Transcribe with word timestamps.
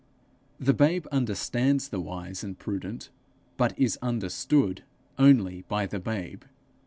The 0.59 0.73
babe 0.73 1.05
understands 1.11 1.89
the 1.89 1.99
wise 1.99 2.43
and 2.43 2.57
prudent, 2.57 3.11
but 3.55 3.77
is 3.77 3.99
understood 4.01 4.83
only 5.19 5.61
by 5.67 5.85
the 5.85 5.99
babe. 5.99 6.41